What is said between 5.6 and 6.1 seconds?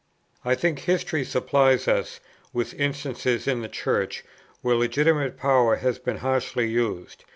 has